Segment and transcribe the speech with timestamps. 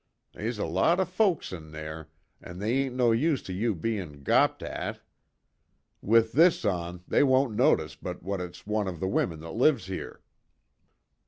[0.33, 2.09] They's a lot of folks in there,
[2.41, 4.99] an' they ain't no use of you bein' gopped at.
[6.01, 9.85] With this on, they won't notice but what it's one of the women that lives
[9.85, 10.23] here."